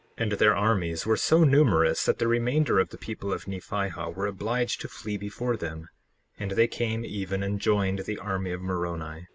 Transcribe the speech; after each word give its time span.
59:8 0.17 0.23
And 0.23 0.31
their 0.31 0.55
armies 0.55 1.05
were 1.05 1.15
so 1.15 1.43
numerous 1.43 2.05
that 2.05 2.17
the 2.17 2.27
remainder 2.27 2.79
of 2.79 2.89
the 2.89 2.97
people 2.97 3.31
of 3.31 3.45
Nephihah 3.45 4.15
were 4.15 4.25
obliged 4.25 4.81
to 4.81 4.87
flee 4.87 5.15
before 5.15 5.55
them; 5.55 5.89
and 6.39 6.49
they 6.53 6.65
came 6.65 7.05
even 7.05 7.43
and 7.43 7.59
joined 7.59 7.99
the 7.99 8.17
army 8.17 8.51
of 8.51 8.61
Moroni. 8.63 9.27